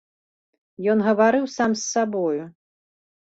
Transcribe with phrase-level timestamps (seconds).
[0.93, 2.43] Ён гаварыў сам з сабою.